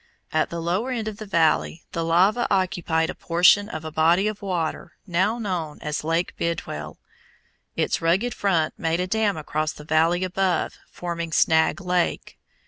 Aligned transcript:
At 0.33 0.49
the 0.49 0.59
lower 0.59 0.89
end 0.89 1.07
of 1.07 1.17
the 1.17 1.27
valley 1.27 1.83
the 1.91 2.03
lava 2.03 2.47
occupied 2.49 3.11
a 3.11 3.13
portion 3.13 3.69
of 3.69 3.85
a 3.85 3.91
body 3.91 4.27
of 4.27 4.41
water 4.41 4.93
now 5.05 5.37
known 5.37 5.77
as 5.83 6.03
Lake 6.03 6.35
Bidwell; 6.37 6.97
its 7.75 8.01
rugged 8.01 8.33
front 8.33 8.73
made 8.79 8.99
a 8.99 9.05
dam 9.05 9.37
across 9.37 9.73
the 9.73 9.83
valley 9.83 10.23
above, 10.23 10.79
forming 10.89 11.31
Snag 11.31 11.79
Lake. 11.79 12.39